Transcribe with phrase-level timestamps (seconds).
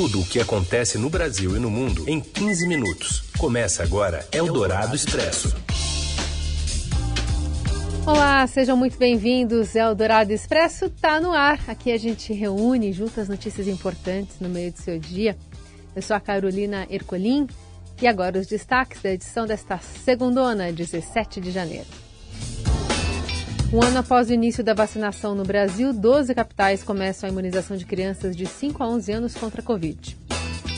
[0.00, 3.24] Tudo o que acontece no Brasil e no mundo em 15 minutos.
[3.36, 5.52] Começa agora Eldorado Expresso.
[8.06, 9.74] Olá, sejam muito bem-vindos.
[9.74, 11.58] Eldorado Expresso está no ar.
[11.66, 15.36] Aqui a gente reúne juntas notícias importantes no meio do seu dia.
[15.96, 17.48] Eu sou a Carolina Ercolim
[18.00, 22.07] e agora os destaques da edição desta segundona, 17 de janeiro.
[23.70, 27.84] Um ano após o início da vacinação no Brasil, 12 capitais começam a imunização de
[27.84, 30.16] crianças de 5 a 11 anos contra a Covid.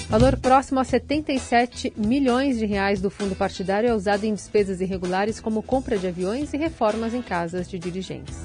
[0.08, 5.38] Valor próximo a 77 milhões de reais do fundo partidário é usado em despesas irregulares
[5.38, 8.36] como compra de aviões e reformas em casas de dirigentes.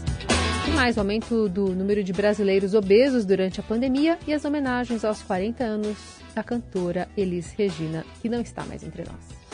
[0.67, 5.03] E mais o aumento do número de brasileiros obesos durante a pandemia e as homenagens
[5.03, 5.97] aos 40 anos
[6.35, 9.44] da cantora Elis Regina, que não está mais entre nós.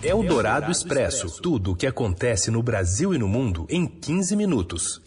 [0.00, 1.42] É o Dourado Expresso.
[1.42, 5.02] Tudo o que acontece no Brasil e no mundo em 15 minutos.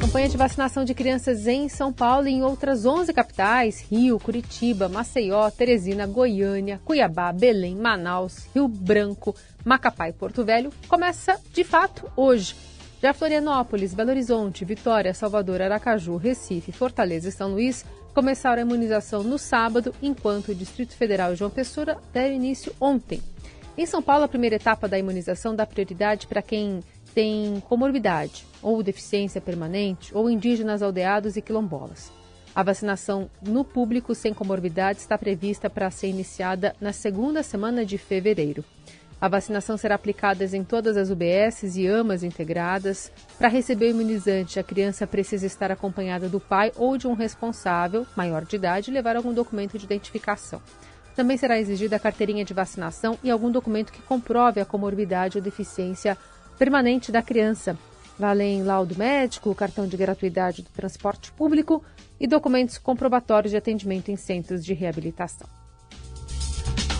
[0.00, 4.88] Campanha de vacinação de crianças em São Paulo e em outras 11 capitais: Rio, Curitiba,
[4.88, 12.10] Maceió, Teresina, Goiânia, Cuiabá, Belém, Manaus, Rio Branco, Macapá e Porto Velho, começa de fato
[12.16, 12.54] hoje.
[13.02, 17.84] Já Florianópolis, Belo Horizonte, Vitória, Salvador, Aracaju, Recife, Fortaleza e São Luís
[18.18, 23.22] começaram a imunização no sábado, enquanto o Distrito Federal e João Pessoa deram início ontem.
[23.76, 26.82] Em São Paulo, a primeira etapa da imunização dá prioridade para quem
[27.14, 32.10] tem comorbidade, ou deficiência permanente, ou indígenas aldeados e quilombolas.
[32.52, 37.98] A vacinação no público sem comorbidade está prevista para ser iniciada na segunda semana de
[37.98, 38.64] fevereiro.
[39.20, 43.10] A vacinação será aplicada em todas as UBSs e AMAs integradas.
[43.36, 48.06] Para receber o imunizante, a criança precisa estar acompanhada do pai ou de um responsável,
[48.16, 50.62] maior de idade, e levar algum documento de identificação.
[51.16, 55.42] Também será exigida a carteirinha de vacinação e algum documento que comprove a comorbidade ou
[55.42, 56.16] deficiência
[56.56, 57.76] permanente da criança.
[58.16, 61.82] Valem laudo médico, cartão de gratuidade do transporte público
[62.20, 65.57] e documentos comprobatórios de atendimento em centros de reabilitação.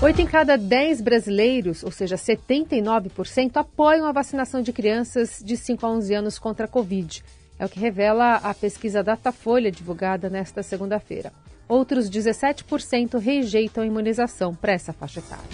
[0.00, 5.84] Oito em cada dez brasileiros, ou seja, 79%, apoiam a vacinação de crianças de 5
[5.84, 7.24] a 11 anos contra a Covid.
[7.58, 11.32] É o que revela a pesquisa Datafolha divulgada nesta segunda-feira.
[11.66, 15.44] Outros 17% rejeitam a imunização para essa faixa etária.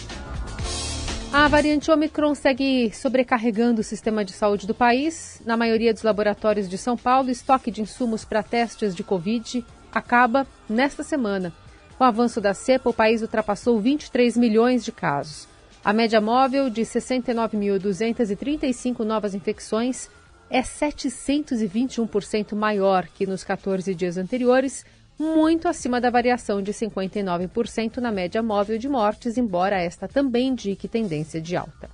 [1.32, 5.40] A variante Omicron segue sobrecarregando o sistema de saúde do país.
[5.46, 10.46] Na maioria dos laboratórios de São Paulo, estoque de insumos para testes de Covid acaba
[10.68, 11.50] nesta semana.
[11.96, 15.46] Com o avanço da cepa, o país ultrapassou 23 milhões de casos.
[15.84, 20.08] A média móvel de 69.235 novas infecções
[20.50, 24.84] é 721% maior que nos 14 dias anteriores,
[25.18, 30.88] muito acima da variação de 59% na média móvel de mortes, embora esta também indique
[30.88, 31.88] tendência de alta.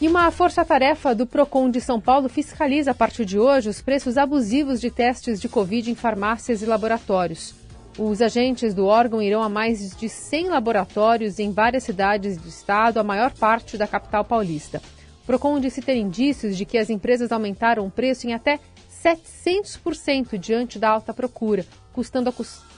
[0.00, 4.16] E uma força-tarefa do PROCON de São Paulo fiscaliza a partir de hoje os preços
[4.16, 7.54] abusivos de testes de Covid em farmácias e laboratórios.
[7.98, 13.00] Os agentes do órgão irão a mais de 100 laboratórios em várias cidades do estado,
[13.00, 14.80] a maior parte da capital paulista.
[15.24, 18.60] O Procon disse ter indícios de que as empresas aumentaram o preço em até
[19.04, 22.32] 700% diante da alta procura, custando a,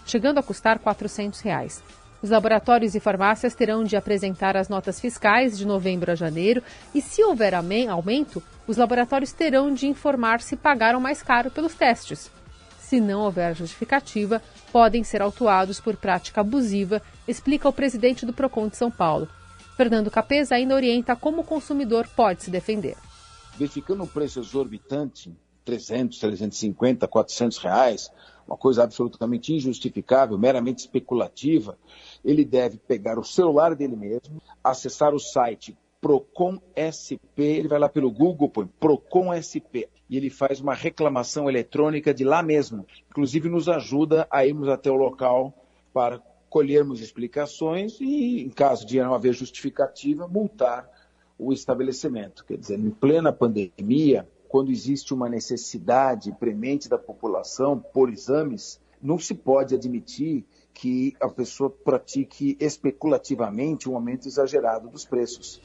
[0.07, 1.83] chegando a custar 400 reais.
[2.23, 6.63] Os laboratórios e farmácias terão de apresentar as notas fiscais de novembro a janeiro
[6.95, 12.31] e, se houver aumento, os laboratórios terão de informar se pagaram mais caro pelos testes.
[12.91, 14.43] Se não houver justificativa,
[14.73, 19.29] podem ser autuados por prática abusiva, explica o presidente do PROCON de São Paulo.
[19.77, 22.97] Fernando Capesa ainda orienta como o consumidor pode se defender.
[23.57, 28.11] Verificando um preço exorbitante, 300, 350, 400 reais,
[28.47, 31.79] uma coisa absolutamente injustificável, meramente especulativa,
[32.25, 37.89] ele deve pegar o celular dele mesmo, acessar o site Procon SP, ele vai lá
[37.89, 42.85] pelo Google, põe Procon SP, e ele faz uma reclamação eletrônica de lá mesmo.
[43.09, 45.55] Inclusive nos ajuda a irmos até o local
[45.95, 50.91] para colhermos explicações e, em caso de não haver justificativa, multar
[51.39, 52.45] o estabelecimento.
[52.45, 59.17] Quer dizer, em plena pandemia, quando existe uma necessidade premente da população por exames, não
[59.17, 65.63] se pode admitir que a pessoa pratique especulativamente um aumento exagerado dos preços.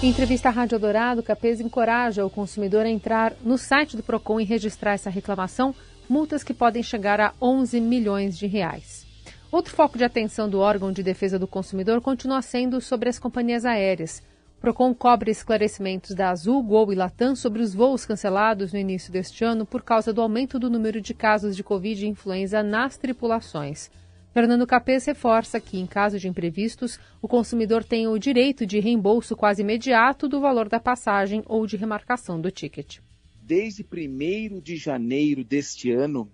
[0.00, 4.38] Em entrevista à Rádio Dourado, Capes encoraja o consumidor a entrar no site do Procon
[4.38, 5.74] e registrar essa reclamação,
[6.08, 9.04] multas que podem chegar a 11 milhões de reais.
[9.50, 13.64] Outro foco de atenção do órgão de defesa do consumidor continua sendo sobre as companhias
[13.64, 14.22] aéreas.
[14.58, 19.12] O Procon cobre esclarecimentos da Azul, Gol e Latam sobre os voos cancelados no início
[19.12, 22.96] deste ano por causa do aumento do número de casos de Covid e influenza nas
[22.96, 23.90] tripulações.
[24.32, 29.34] Fernando Capês reforça que, em caso de imprevistos, o consumidor tem o direito de reembolso
[29.34, 32.98] quase imediato do valor da passagem ou de remarcação do ticket.
[33.42, 36.30] desde 1 de janeiro deste ano,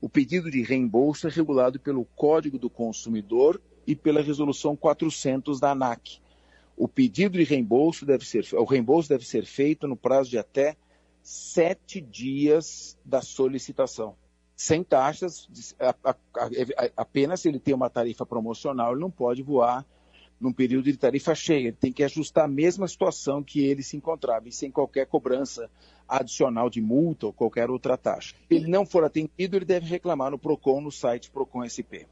[0.00, 5.70] o pedido de reembolso é regulado pelo Código do Consumidor e pela Resolução 400 da
[5.70, 6.18] ANAC.
[6.76, 10.76] O pedido de reembolso deve ser, o reembolso deve ser feito no prazo de até
[11.22, 14.16] sete dias da solicitação.
[14.56, 15.46] Sem taxas,
[16.96, 19.84] apenas se ele tem uma tarifa promocional, ele não pode voar
[20.40, 21.68] num período de tarifa cheia.
[21.68, 25.70] Ele tem que ajustar a mesma situação que ele se encontrava, e sem qualquer cobrança
[26.08, 28.34] adicional de multa ou qualquer outra taxa.
[28.48, 32.08] Se ele não for atendido, ele deve reclamar no PROCON, no site PROCON SP.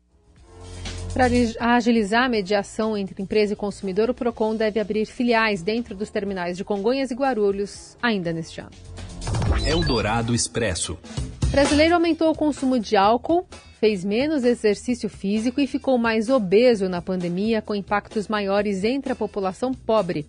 [1.15, 1.29] Para
[1.61, 6.57] agilizar a mediação entre empresa e consumidor, o PROCON deve abrir filiais dentro dos terminais
[6.57, 8.73] de Congonhas e Guarulhos ainda neste ano.
[9.65, 10.99] Eldorado Expresso.
[11.55, 13.47] Brasileiro aumentou o consumo de álcool,
[13.79, 19.15] fez menos exercício físico e ficou mais obeso na pandemia, com impactos maiores entre a
[19.15, 20.27] população pobre.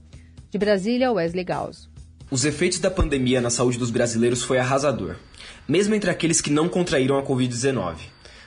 [0.51, 1.89] De Brasília, Wesley Gauss.
[2.29, 5.15] Os efeitos da pandemia na saúde dos brasileiros foi arrasador,
[5.67, 7.95] mesmo entre aqueles que não contraíram a Covid-19.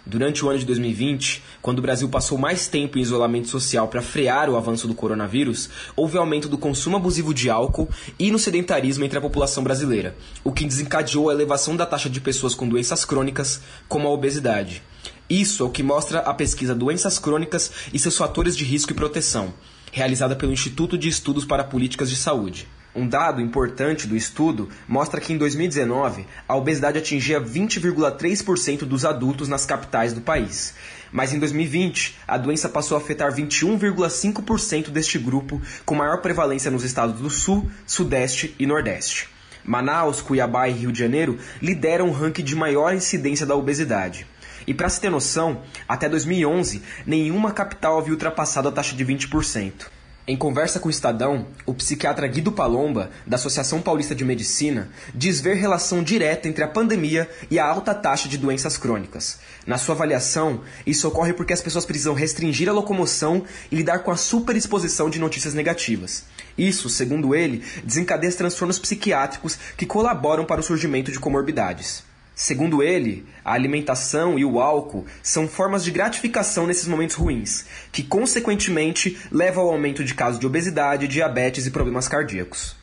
[0.09, 4.01] Durante o ano de 2020, quando o Brasil passou mais tempo em isolamento social para
[4.01, 9.05] frear o avanço do coronavírus, houve aumento do consumo abusivo de álcool e no sedentarismo
[9.05, 13.05] entre a população brasileira, o que desencadeou a elevação da taxa de pessoas com doenças
[13.05, 14.83] crônicas, como a obesidade.
[15.29, 18.97] Isso é o que mostra a pesquisa Doenças Crônicas e seus fatores de risco e
[18.97, 19.53] proteção,
[19.93, 22.67] realizada pelo Instituto de Estudos para Políticas de Saúde.
[22.95, 29.47] Um dado importante do estudo mostra que em 2019 a obesidade atingia 20,3% dos adultos
[29.47, 30.75] nas capitais do país.
[31.13, 36.85] Mas em 2020, a doença passou a afetar 21,5% deste grupo, com maior prevalência nos
[36.85, 39.29] estados do Sul, Sudeste e Nordeste.
[39.65, 44.27] Manaus, Cuiabá e Rio de Janeiro lideram o ranking de maior incidência da obesidade.
[44.67, 49.98] E para se ter noção, até 2011, nenhuma capital havia ultrapassado a taxa de 20%.
[50.31, 55.41] Em conversa com o Estadão, o psiquiatra Guido Palomba, da Associação Paulista de Medicina, diz
[55.41, 59.39] ver relação direta entre a pandemia e a alta taxa de doenças crônicas.
[59.67, 63.43] Na sua avaliação, isso ocorre porque as pessoas precisam restringir a locomoção
[63.73, 66.25] e lidar com a superexposição de notícias negativas.
[66.59, 72.03] Isso, segundo ele, desencadeia transtornos psiquiátricos que colaboram para o surgimento de comorbidades.
[72.39, 78.01] Segundo ele, a alimentação e o álcool são formas de gratificação nesses momentos ruins, que
[78.01, 82.77] consequentemente levam ao aumento de casos de obesidade, diabetes e problemas cardíacos.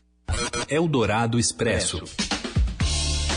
[0.68, 2.04] Eldorado Expresso.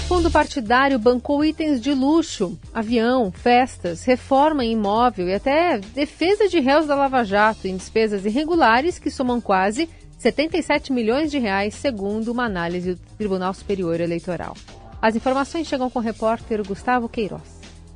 [0.08, 6.58] Fundo partidário bancou itens de luxo, avião, festas, reforma em imóvel e até defesa de
[6.58, 9.88] réus da Lava Jato em despesas irregulares que somam quase
[10.18, 14.56] 77 milhões de reais, segundo uma análise do Tribunal Superior Eleitoral.
[15.00, 17.40] As informações chegam com o repórter Gustavo Queiroz.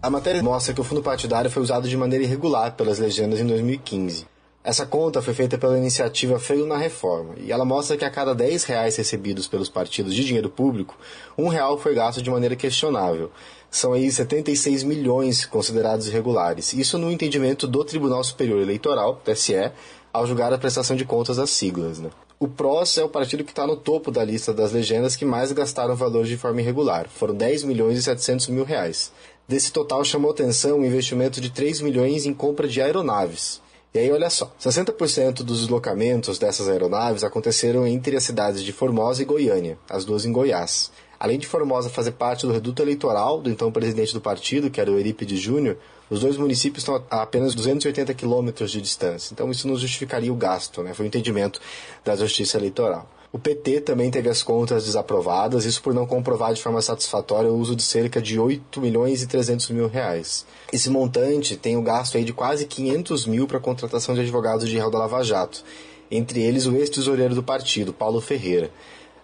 [0.01, 3.47] A matéria mostra que o fundo partidário foi usado de maneira irregular pelas legendas em
[3.47, 4.25] 2015.
[4.63, 8.33] Essa conta foi feita pela iniciativa Freio na Reforma e ela mostra que a cada
[8.33, 10.97] 10 reais recebidos pelos partidos de dinheiro público,
[11.37, 13.33] um real foi gasto de maneira questionável.
[13.69, 16.73] São aí 76 milhões considerados irregulares.
[16.73, 19.73] Isso no entendimento do Tribunal Superior Eleitoral, TSE,
[20.13, 21.99] ao julgar a prestação de contas das siglas.
[21.99, 22.11] Né?
[22.43, 25.53] O PROS é o partido que está no topo da lista das legendas que mais
[25.53, 27.09] gastaram valores de forma irregular.
[27.09, 29.13] Foram 10 milhões e 700 mil reais.
[29.47, 33.63] Desse total chamou atenção o investimento de 3 milhões em compra de aeronaves.
[33.95, 39.23] E aí, olha só, 60% dos deslocamentos dessas aeronaves aconteceram entre as cidades de Formosa
[39.23, 40.91] e Goiânia, as duas em Goiás.
[41.21, 44.91] Além de Formosa fazer parte do reduto eleitoral do então presidente do partido, que era
[44.91, 45.77] o Eurípides Júnior,
[46.13, 49.33] os dois municípios estão a apenas 280 quilômetros de distância.
[49.33, 50.93] Então isso não justificaria o gasto, né?
[50.93, 51.59] foi o entendimento
[52.05, 53.09] da Justiça Eleitoral.
[53.33, 57.57] O PT também teve as contas desaprovadas, isso por não comprovar de forma satisfatória o
[57.57, 60.45] uso de cerca de 8 milhões e 300 mil reais.
[60.71, 64.69] Esse montante tem o gasto aí de quase 500 mil para a contratação de advogados
[64.69, 65.65] de réu da Lava Jato,
[66.11, 68.71] entre eles o ex-tesoureiro do partido, Paulo Ferreira.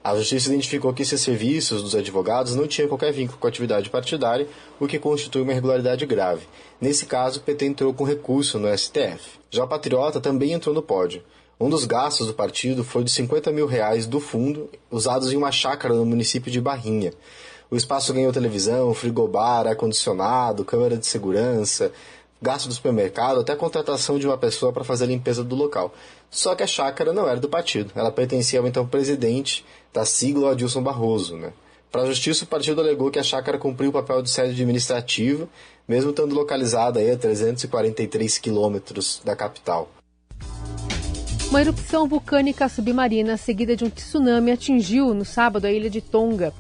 [0.03, 3.91] A Justiça identificou que esses serviços dos advogados não tinham qualquer vínculo com a atividade
[3.91, 4.47] partidária,
[4.79, 6.47] o que constitui uma irregularidade grave.
[6.81, 9.39] Nesse caso, o PT entrou com recurso no STF.
[9.51, 11.23] Já o Patriota também entrou no pódio.
[11.61, 15.51] Um dos gastos do partido foi de 50 mil reais do fundo, usados em uma
[15.51, 17.13] chácara no município de Barrinha.
[17.69, 21.93] O espaço ganhou televisão, frigobar, ar-condicionado, câmera de segurança,
[22.41, 25.93] gasto do supermercado, até a contratação de uma pessoa para fazer a limpeza do local.
[26.31, 29.65] Só que a chácara não era do partido, ela pertencia ao então presidente
[29.99, 31.37] da sigla Adilson Barroso.
[31.37, 31.53] Né?
[31.91, 35.49] Para a justiça, o partido alegou que a chácara cumpriu o papel de sede administrativa,
[35.89, 39.91] mesmo estando localizada a 343 quilômetros da capital.
[41.51, 46.53] Uma erupção vulcânica submarina seguida de um tsunami atingiu no sábado a ilha de Tonga,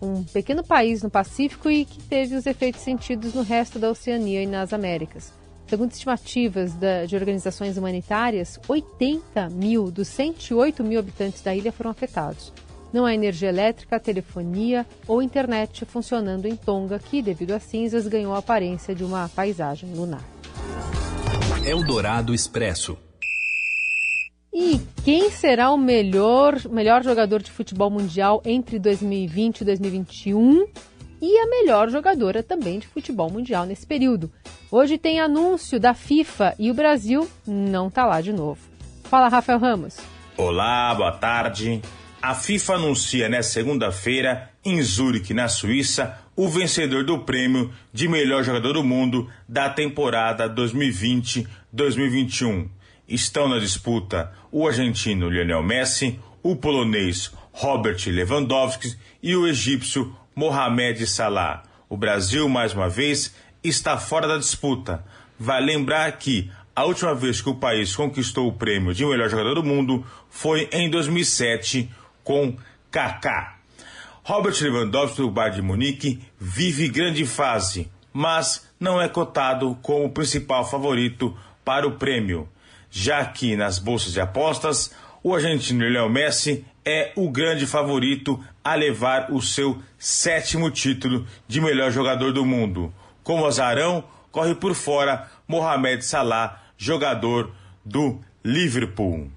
[0.00, 4.42] um pequeno país no Pacífico e que teve os efeitos sentidos no resto da Oceania
[4.42, 5.34] e nas Américas.
[5.66, 6.72] Segundo estimativas
[7.06, 12.52] de organizações humanitárias, 80 mil dos 108 mil habitantes da ilha foram afetados.
[12.92, 18.34] Não há energia elétrica, telefonia ou internet funcionando em Tonga, que, devido às cinzas, ganhou
[18.34, 20.24] a aparência de uma paisagem lunar.
[21.64, 22.96] Eldorado Expresso.
[24.54, 30.66] E quem será o melhor, melhor jogador de futebol mundial entre 2020 e 2021?
[31.20, 34.30] E a melhor jogadora também de futebol mundial nesse período.
[34.70, 38.60] Hoje tem anúncio da FIFA e o Brasil não está lá de novo.
[39.04, 39.96] Fala, Rafael Ramos.
[40.36, 41.82] Olá, boa tarde.
[42.26, 48.42] A FIFA anuncia nesta segunda-feira, em Zurique, na Suíça, o vencedor do prêmio de melhor
[48.42, 52.68] jogador do mundo da temporada 2020-2021.
[53.06, 61.06] Estão na disputa o argentino Lionel Messi, o polonês Robert Lewandowski e o egípcio Mohamed
[61.06, 61.62] Salah.
[61.88, 65.04] O Brasil, mais uma vez, está fora da disputa.
[65.38, 69.54] Vai lembrar que a última vez que o país conquistou o prêmio de melhor jogador
[69.54, 71.88] do mundo foi em 2007
[72.26, 72.56] com
[72.90, 73.54] Kaká.
[74.24, 80.68] Robert Lewandowski do Bayern de Munique vive grande fase, mas não é cotado como principal
[80.68, 82.48] favorito para o prêmio,
[82.90, 84.92] já que nas bolsas de apostas
[85.22, 91.60] o argentino Lionel Messi é o grande favorito a levar o seu sétimo título de
[91.60, 92.92] melhor jogador do mundo.
[93.22, 94.02] Como azarão,
[94.32, 97.52] corre por fora Mohamed Salah, jogador
[97.84, 99.35] do Liverpool.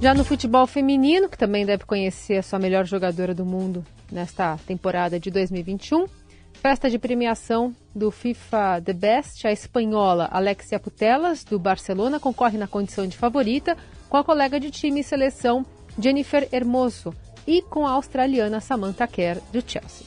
[0.00, 4.58] Já no futebol feminino, que também deve conhecer a sua melhor jogadora do mundo nesta
[4.66, 6.06] temporada de 2021,
[6.54, 12.66] festa de premiação do FIFA The Best, a espanhola Alexia Putellas, do Barcelona, concorre na
[12.66, 13.76] condição de favorita
[14.08, 15.64] com a colega de time e seleção
[15.98, 17.14] Jennifer Hermoso
[17.46, 20.06] e com a australiana Samantha Kerr, do Chelsea.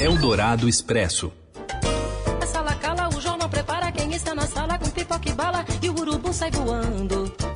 [0.00, 1.32] Eldorado Expresso.
[2.42, 5.88] A sala cala, o jornal prepara quem está na sala com pipoca e bala e
[5.88, 7.53] o urubu sai voando.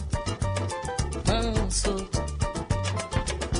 [1.68, 2.08] Manso.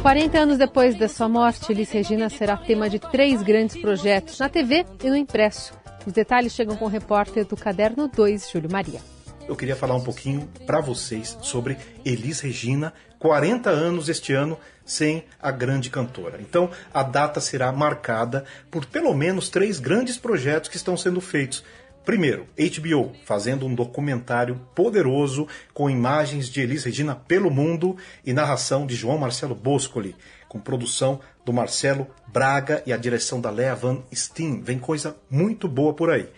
[0.01, 4.49] 40 anos depois da sua morte, Elis Regina será tema de três grandes projetos na
[4.49, 5.75] TV e no impresso.
[6.07, 9.01] Os detalhes chegam com o repórter do Caderno 2, Júlio Maria.
[9.47, 15.25] Eu queria falar um pouquinho para vocês sobre Elis Regina, 40 anos este ano sem
[15.43, 16.39] a grande cantora.
[16.41, 21.63] Então, a data será marcada por pelo menos três grandes projetos que estão sendo feitos.
[22.05, 28.87] Primeiro, HBO, fazendo um documentário poderoso com imagens de Elis Regina pelo mundo e narração
[28.87, 30.17] de João Marcelo Boscoli,
[30.49, 34.63] com produção do Marcelo Braga e a direção da Lea Van Steen.
[34.63, 36.29] Vem coisa muito boa por aí.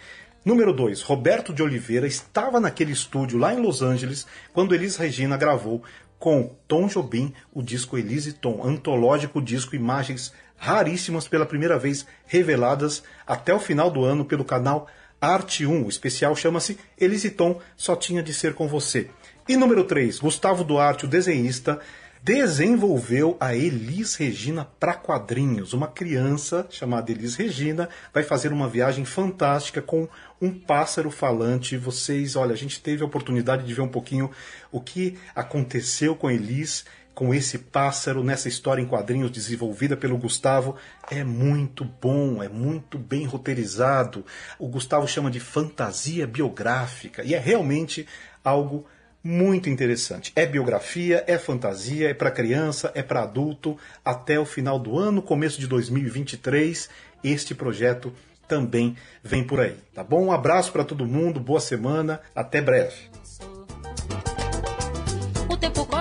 [0.45, 5.37] Número 2, Roberto de Oliveira estava naquele estúdio lá em Los Angeles quando Elis Regina
[5.37, 5.83] gravou
[6.19, 13.03] com Tom Jobim o disco Elise Tom, antológico disco Imagens raríssimas pela primeira vez reveladas
[13.27, 14.87] até o final do ano pelo canal
[15.21, 15.85] Arte 1.
[15.85, 19.11] O especial chama-se Elise Tom Só Tinha de Ser Com Você.
[19.47, 21.79] E número 3, Gustavo Duarte, o desenhista,
[22.23, 25.75] desenvolveu a Elis Regina para quadrinhos.
[25.75, 30.09] Uma criança chamada Elis Regina vai fazer uma viagem fantástica com
[30.41, 31.77] um pássaro falante.
[31.77, 34.31] Vocês, olha, a gente teve a oportunidade de ver um pouquinho
[34.73, 40.77] o que aconteceu com Elis, com esse pássaro nessa história em quadrinhos desenvolvida pelo Gustavo.
[41.11, 44.25] É muito bom, é muito bem roteirizado.
[44.59, 48.07] O Gustavo chama de fantasia biográfica e é realmente
[48.45, 48.87] algo
[49.23, 50.33] muito interessante.
[50.35, 53.77] É biografia, é fantasia, é para criança, é para adulto.
[54.05, 56.89] Até o final do ano, começo de 2023,
[57.23, 58.13] este projeto
[58.49, 60.25] também vem por aí, tá bom?
[60.25, 62.97] Um abraço para todo mundo, boa semana, até breve.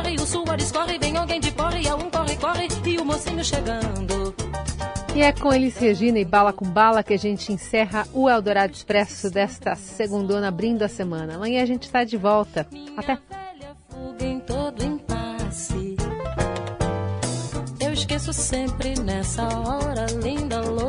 [0.09, 3.43] Corre, o suor escorre, vem alguém de porre, a um corre, corre e o mocinho
[3.43, 4.33] chegando.
[5.13, 8.73] E é com Elis Regina e Bala com Bala que a gente encerra o Eldorado
[8.73, 11.35] Expresso desta segundona abrindo a semana.
[11.35, 12.65] Amanhã a gente está de volta.
[12.97, 13.19] Até!
[13.29, 15.95] Velha fuga em todo impasse.
[17.79, 20.88] Eu esqueço sempre nessa hora, linda loura.